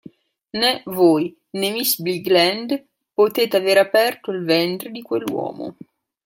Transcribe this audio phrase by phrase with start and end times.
[0.59, 1.25] Né voi
[1.57, 2.69] né miss Bigland
[3.13, 5.75] potete avere aperto il ventre di quell'uomo.